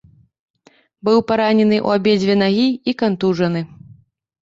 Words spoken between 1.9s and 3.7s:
абедзве нагі і кантужаны.